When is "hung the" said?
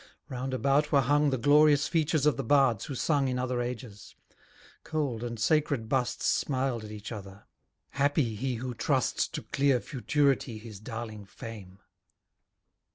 1.01-1.37